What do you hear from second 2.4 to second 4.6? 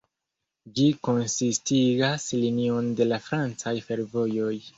linion de la francaj fervojoj.